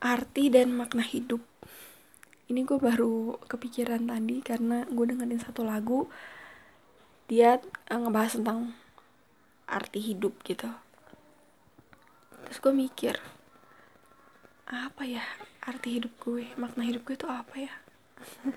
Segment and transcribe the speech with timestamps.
[0.00, 1.44] arti dan makna hidup.
[2.50, 6.10] Ini gue baru kepikiran tadi karena gue dengerin satu lagu
[7.30, 8.74] dia eh, ngebahas tentang
[9.70, 10.66] arti hidup gitu.
[12.48, 13.14] Terus gue mikir
[14.66, 15.22] apa ya
[15.62, 16.50] arti hidup gue?
[16.58, 17.72] Makna hidup gue itu apa ya?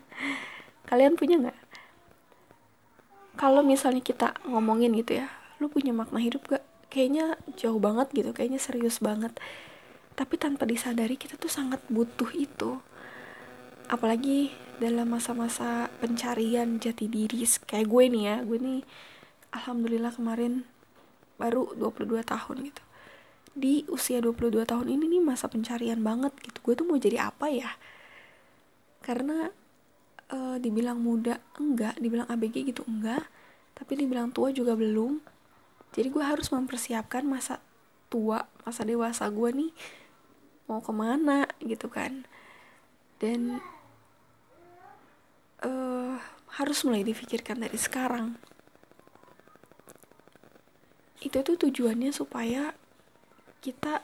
[0.89, 1.59] Kalian punya nggak?
[3.37, 5.29] Kalau misalnya kita ngomongin gitu ya
[5.63, 9.31] lu punya makna hidup gak kayaknya jauh banget gitu kayaknya serius banget
[10.13, 12.77] tapi tanpa disadari kita tuh sangat butuh itu.
[13.89, 18.35] Apalagi dalam masa-masa pencarian jati diri kayak gue nih ya.
[18.45, 18.81] Gue nih
[19.53, 20.65] alhamdulillah kemarin
[21.41, 22.83] baru 22 tahun gitu.
[23.53, 26.57] Di usia 22 tahun ini nih masa pencarian banget gitu.
[26.61, 27.73] Gue tuh mau jadi apa ya?
[29.01, 29.49] Karena
[30.29, 33.25] uh, dibilang muda enggak dibilang ABG gitu enggak
[33.73, 35.17] tapi dibilang tua juga belum.
[35.93, 37.61] Jadi gue harus mempersiapkan masa
[38.09, 39.71] tua masa dewasa gue nih
[40.67, 42.27] mau ke mana gitu kan.
[43.19, 43.63] Dan
[45.63, 46.19] uh,
[46.59, 48.37] harus mulai difikirkan dari sekarang.
[51.23, 52.75] Itu tuh tujuannya supaya
[53.63, 54.03] kita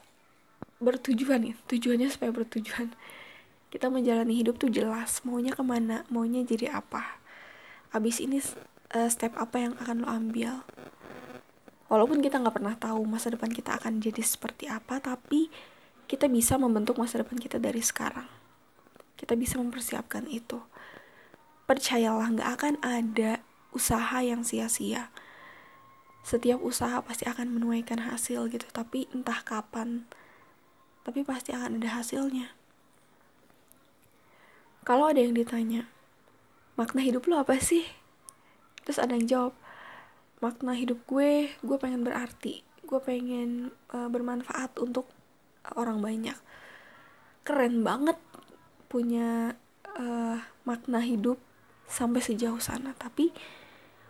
[0.79, 2.95] bertujuan ya tujuannya supaya bertujuan.
[3.69, 7.21] Kita menjalani hidup tuh jelas maunya ke mana maunya jadi apa.
[7.93, 8.41] Abis ini
[8.95, 10.65] uh, step apa yang akan lo ambil?
[11.89, 15.49] Walaupun kita nggak pernah tahu masa depan kita akan jadi seperti apa tapi
[16.09, 18.25] kita bisa membentuk masa depan kita dari sekarang.
[19.13, 20.57] Kita bisa mempersiapkan itu.
[21.69, 25.13] Percayalah, nggak akan ada usaha yang sia-sia.
[26.25, 30.09] Setiap usaha pasti akan menuaikan hasil gitu, tapi entah kapan.
[31.05, 32.57] Tapi pasti akan ada hasilnya.
[34.81, 35.85] Kalau ada yang ditanya,
[36.73, 37.85] makna hidup lo apa sih?
[38.81, 39.53] Terus ada yang jawab,
[40.41, 45.05] makna hidup gue, gue pengen berarti, gue pengen uh, bermanfaat untuk
[45.75, 46.37] orang banyak.
[47.43, 48.17] Keren banget
[48.89, 49.57] punya
[49.97, 51.37] uh, makna hidup
[51.89, 52.93] sampai sejauh sana.
[52.97, 53.33] Tapi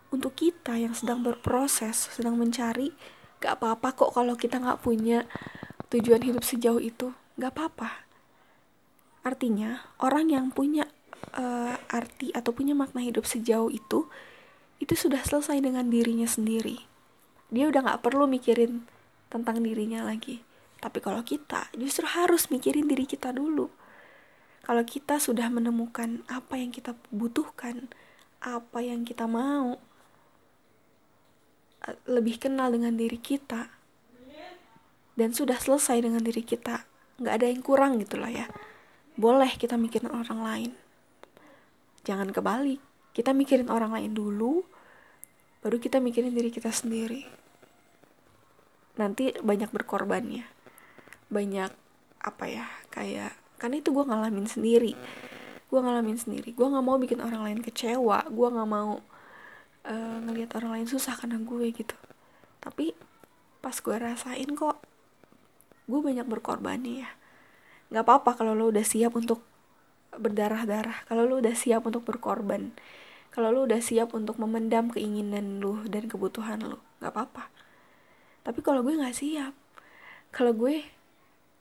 [0.10, 2.94] untuk kita yang sedang berproses sedang mencari
[3.40, 5.24] gak apa-apa kok kalau kita nggak punya
[5.94, 7.16] tujuan hidup sejauh itu.
[7.40, 8.08] Gak apa-apa.
[9.24, 10.88] Artinya orang yang punya
[11.36, 14.08] uh, arti atau punya makna hidup sejauh itu
[14.80, 16.88] itu sudah selesai dengan dirinya sendiri.
[17.52, 18.88] Dia udah nggak perlu mikirin
[19.28, 20.40] tentang dirinya lagi
[20.80, 23.68] tapi kalau kita justru harus mikirin diri kita dulu.
[24.64, 27.92] Kalau kita sudah menemukan apa yang kita butuhkan,
[28.40, 29.76] apa yang kita mau,
[31.84, 33.68] eh, lebih kenal dengan diri kita,
[35.20, 36.88] dan sudah selesai dengan diri kita,
[37.20, 38.48] nggak ada yang kurang gitu lah ya.
[39.20, 40.72] Boleh kita mikirin orang lain.
[42.08, 42.80] Jangan kebalik,
[43.12, 44.64] kita mikirin orang lain dulu,
[45.60, 47.28] baru kita mikirin diri kita sendiri.
[48.96, 50.59] Nanti banyak berkorbannya
[51.30, 51.72] banyak
[52.20, 53.32] apa ya kayak
[53.62, 54.94] karena itu gue ngalamin sendiri.
[55.70, 56.52] Gue ngalamin sendiri.
[56.58, 58.26] Gue nggak mau bikin orang lain kecewa.
[58.28, 59.00] Gue nggak mau
[59.86, 61.96] uh, ngelihat orang lain susah karena gue gitu.
[62.60, 62.98] Tapi
[63.60, 64.82] pas gue rasain kok
[65.90, 67.10] gue banyak berkorban ya
[67.90, 69.42] nggak apa-apa kalau lo udah siap untuk
[70.14, 71.10] berdarah-darah.
[71.10, 72.74] Kalau lo udah siap untuk berkorban.
[73.34, 77.50] Kalau lo udah siap untuk memendam keinginan lo dan kebutuhan lo nggak apa-apa.
[78.46, 79.54] Tapi kalau gue nggak siap
[80.30, 80.86] kalau gue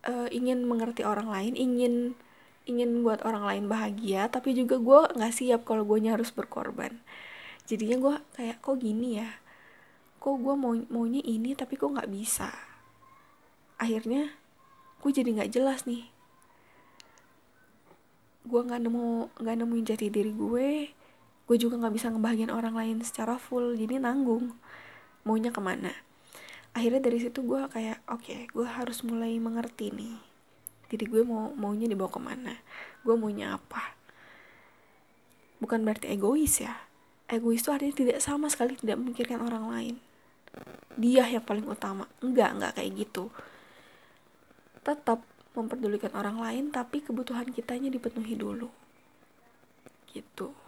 [0.08, 2.16] uh, ingin mengerti orang lain ingin
[2.64, 6.96] ingin buat orang lain bahagia tapi juga gue nggak siap kalau gue harus berkorban.
[7.69, 9.28] Jadinya gue kayak kok gini ya?
[10.20, 12.48] Kok gue mau maunya ini tapi kok nggak bisa?
[13.80, 14.32] Akhirnya
[15.00, 16.08] gue jadi nggak jelas nih.
[18.48, 20.70] Gue nggak nemu nggak nemuin jati diri gue
[21.48, 24.52] gue juga nggak bisa ngebahagiain orang lain secara full jadi nanggung.
[25.25, 26.07] Maunya ke mana
[26.78, 30.14] akhirnya dari situ gue kayak oke okay, gue harus mulai mengerti nih
[30.86, 32.54] diri gue mau maunya dibawa ke mana
[33.02, 33.98] gue maunya apa.
[35.58, 36.78] Bukan berarti egois ya
[37.26, 39.94] egois itu artinya tidak sama sekali tidak memikirkan orang lain.
[40.94, 43.34] Dia yang paling utama enggak enggak kayak gitu.
[44.86, 45.20] Tetap
[45.58, 48.70] memperdulikan orang lain tapi kebutuhan kitanya dipenuhi dulu.
[50.14, 50.68] Gitu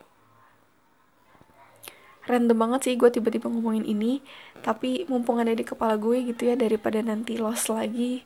[2.31, 4.23] random banget sih gue tiba-tiba ngomongin ini.
[4.63, 8.23] Tapi mumpung ada di kepala gue gitu ya daripada nanti lost lagi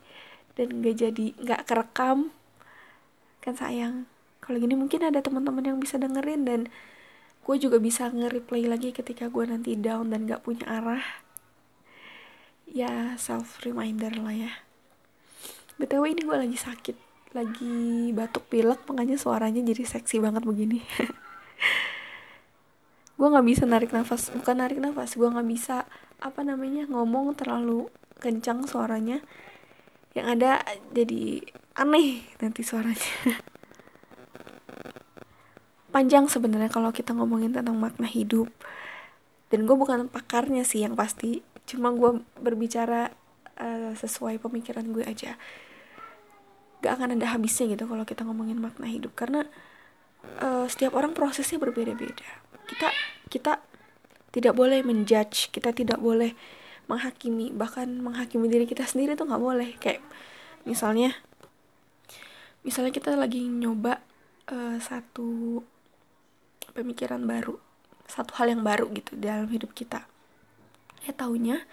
[0.55, 2.31] dan gak jadi gak kerekam
[3.41, 4.05] kan sayang.
[4.45, 6.61] Kalau gini mungkin ada teman-teman yang bisa dengerin dan
[7.45, 11.05] gue juga bisa nge-replay lagi ketika gue nanti down dan gak punya arah.
[12.69, 14.53] Ya self reminder lah ya.
[15.81, 20.79] Btw ini gue lagi sakit lagi batuk pilek makanya suaranya jadi seksi banget begini
[23.15, 25.87] gue nggak bisa narik nafas bukan narik nafas gue nggak bisa
[26.19, 27.93] apa namanya ngomong terlalu
[28.25, 29.21] kencang suaranya.
[30.17, 30.51] Yang ada
[30.97, 31.45] jadi
[31.77, 33.13] aneh nanti suaranya.
[35.95, 38.49] Panjang sebenarnya kalau kita ngomongin tentang makna hidup.
[39.53, 43.13] Dan gue bukan pakarnya sih yang pasti cuma gue berbicara
[43.61, 45.37] uh, sesuai pemikiran gue aja.
[46.81, 49.47] Gak akan ada habisnya gitu kalau kita ngomongin makna hidup karena
[50.41, 52.27] uh, setiap orang prosesnya berbeda-beda.
[52.65, 52.89] Kita
[53.29, 53.53] kita
[54.35, 56.35] tidak boleh menjudge kita tidak boleh
[56.91, 59.71] menghakimi bahkan menghakimi diri kita sendiri tuh nggak boleh.
[59.79, 60.03] Kayak
[60.67, 61.15] misalnya
[62.67, 64.01] misalnya kita lagi nyoba
[64.51, 65.61] uh, satu
[66.75, 67.61] pemikiran baru
[68.05, 70.05] satu hal yang baru gitu dalam hidup kita.
[71.09, 71.65] Ya taunya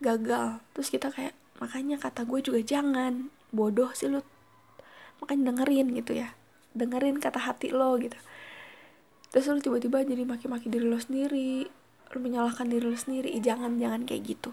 [0.00, 0.60] gagal.
[0.76, 3.32] Terus kita kayak makanya kata gue juga jangan.
[3.54, 4.20] Bodoh sih lu.
[5.22, 6.36] Makanya dengerin gitu ya
[6.74, 8.18] dengerin kata hati lo gitu.
[9.30, 11.66] Terus lu tiba-tiba jadi maki-maki diri lo sendiri
[12.14, 13.34] lu menyalahkan diri lo sendiri.
[13.42, 14.52] Jangan jangan kayak gitu.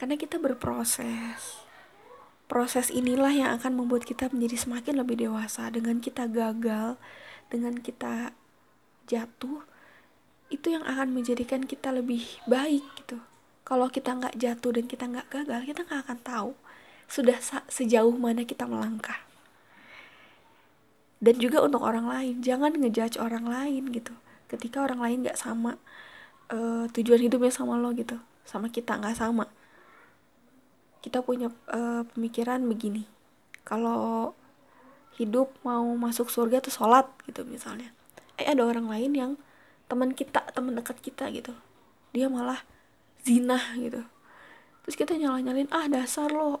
[0.00, 1.64] Karena kita berproses.
[2.48, 5.68] Proses inilah yang akan membuat kita menjadi semakin lebih dewasa.
[5.72, 7.00] Dengan kita gagal
[7.52, 8.32] dengan kita
[9.08, 9.60] jatuh
[10.48, 13.20] itu yang akan menjadikan kita lebih baik gitu.
[13.64, 16.52] Kalau kita nggak jatuh dan kita nggak gagal kita nggak akan tahu
[17.12, 17.36] sudah
[17.68, 19.31] sejauh mana kita melangkah
[21.22, 22.42] dan juga untuk orang lain.
[22.42, 24.10] Jangan ngejudge orang lain gitu.
[24.50, 25.78] Ketika orang lain nggak sama
[26.50, 28.18] uh, tujuan hidupnya sama lo gitu.
[28.42, 29.46] Sama kita nggak sama.
[30.98, 33.06] Kita punya uh, pemikiran begini.
[33.62, 34.34] Kalau
[35.14, 37.94] hidup mau masuk surga tuh sholat gitu misalnya.
[38.34, 39.32] Eh ada orang lain yang
[39.86, 41.54] teman kita teman dekat kita gitu.
[42.10, 42.66] Dia malah
[43.22, 44.02] zina gitu.
[44.82, 46.58] Terus kita nyala nyalin ah dasar lo.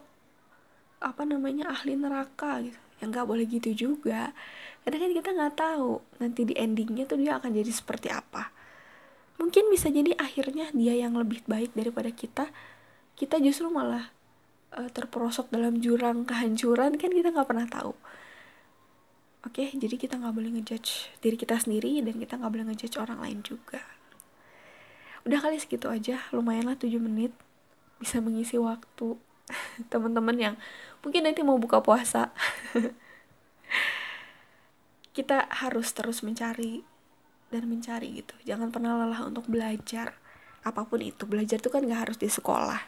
[1.02, 1.74] Apa namanya?
[1.74, 4.30] Ahli neraka gitu yang nggak boleh gitu juga.
[4.86, 8.54] Karena kan kita nggak tahu nanti di endingnya tuh dia akan jadi seperti apa.
[9.42, 12.46] Mungkin bisa jadi akhirnya dia yang lebih baik daripada kita.
[13.18, 14.14] Kita justru malah
[14.78, 16.94] uh, terperosok dalam jurang kehancuran.
[16.94, 17.92] Kan kita nggak pernah tahu.
[19.42, 23.18] Oke jadi kita nggak boleh ngejudge diri kita sendiri dan kita nggak boleh ngejudge orang
[23.18, 23.82] lain juga.
[25.26, 26.22] Udah kali segitu aja.
[26.30, 27.34] Lumayan lah 7 menit
[27.98, 29.18] bisa mengisi waktu
[29.92, 30.54] teman-teman yang
[31.02, 32.30] mungkin nanti mau buka puasa.
[35.16, 36.80] Kita harus terus mencari
[37.52, 38.32] dan mencari gitu.
[38.48, 40.16] Jangan pernah lelah untuk belajar
[40.64, 41.28] apa pun itu.
[41.28, 42.80] Belajar itu kan gak harus di sekolah.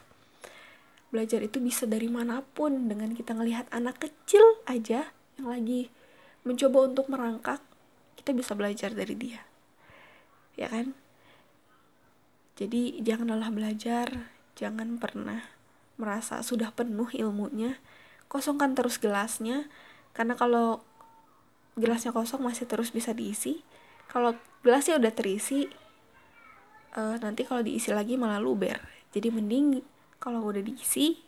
[1.12, 2.88] Belajar itu bisa dari mana pun.
[2.88, 5.92] Dengan kita ngelihat anak kecil aja yang lagi
[6.48, 7.60] mencoba untuk merangkak
[8.16, 9.44] kita bisa belajar dari dia.
[10.56, 10.96] Ya kan?
[12.56, 14.32] Jadi jangan lelah belajar.
[14.56, 15.44] Jangan pernah
[15.94, 17.79] merasa sudah penuh ilmunya
[18.26, 19.70] kosongkan terus gelasnya.
[20.14, 20.82] Karena kalau
[21.79, 23.62] gelasnya kosong masih terus bisa diisi.
[24.11, 25.67] Kalau gelasnya udah terisi
[26.99, 28.79] uh, nanti kalau diisi lagi malah luber.
[29.14, 29.82] Jadi mending
[30.19, 31.20] kalau udah diisi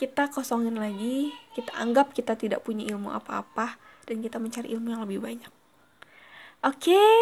[0.00, 3.78] kita kosongin lagi kita anggap kita tidak punya ilmu apa-apa
[4.08, 5.52] dan kita mencari ilmu yang lebih banyak.
[6.62, 7.20] Oke okay.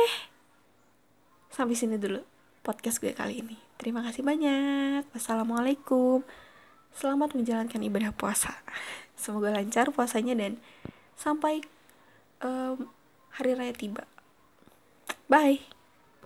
[1.52, 2.24] sampai sini dulu
[2.60, 6.24] podcast gue kali ini terima kasih banyak wassalamualaikum
[6.90, 8.58] Selamat menjalankan ibadah puasa.
[9.20, 10.58] Semoga lancar puasanya dan
[11.14, 11.62] sampai
[12.42, 12.90] um,
[13.36, 14.08] hari raya tiba.
[15.30, 15.79] Bye.